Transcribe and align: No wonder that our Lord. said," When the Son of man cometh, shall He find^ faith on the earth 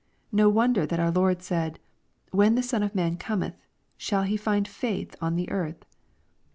No 0.31 0.49
wonder 0.49 0.87
that 0.87 0.99
our 0.99 1.11
Lord. 1.11 1.43
said," 1.43 1.77
When 2.31 2.55
the 2.55 2.63
Son 2.63 2.81
of 2.81 2.95
man 2.95 3.17
cometh, 3.17 3.53
shall 3.97 4.23
He 4.23 4.35
find^ 4.35 4.65
faith 4.67 5.15
on 5.21 5.35
the 5.35 5.47
earth 5.51 5.85